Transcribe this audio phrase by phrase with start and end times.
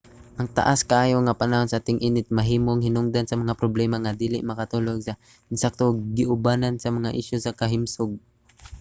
[0.39, 4.97] ang taas kaayo nga panahon sa ting-init mahimong hinungdan sa mga problema nga dili makatulog
[5.01, 5.19] sa
[5.53, 8.11] insakto ug giubanan sa mga isyu sa kahimsog